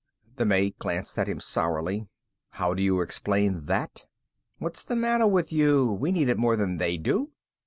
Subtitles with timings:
[0.37, 2.07] The mate glanced at him sourly.
[2.53, 4.07] "How do you explain that?"
[4.57, 5.91] "What's the matter with you?
[5.91, 7.29] We need it more than they do."